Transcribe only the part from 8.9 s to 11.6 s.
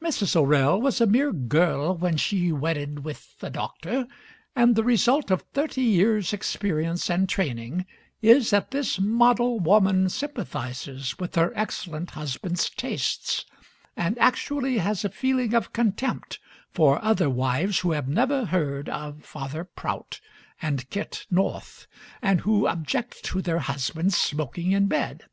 model woman sympathizes with her